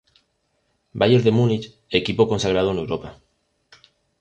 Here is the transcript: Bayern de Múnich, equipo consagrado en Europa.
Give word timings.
Bayern 0.99 1.23
de 1.23 1.29
Múnich, 1.37 1.67
equipo 1.99 2.27
consagrado 2.27 2.71
en 2.71 2.79
Europa. 2.79 3.19